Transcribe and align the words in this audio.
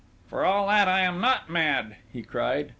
"For 0.25 0.43
all 0.43 0.67
that, 0.69 0.87
I 0.87 1.01
am 1.01 1.21
not 1.21 1.47
mad!" 1.51 1.97
he 2.11 2.23
cried. 2.23 2.69